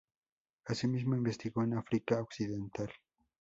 Asimismo 0.65 1.15
investigó 1.15 1.61
en 1.61 1.75
África 1.75 2.19
Occidental. 2.23 2.89